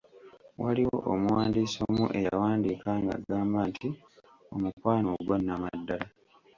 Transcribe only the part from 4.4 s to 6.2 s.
"Omukwano ogwa Nnamaddala"